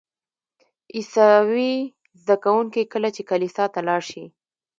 [0.95, 1.73] عیسوي
[2.21, 4.23] زده کوونکي کله چې کلیسا ته لاړ شي.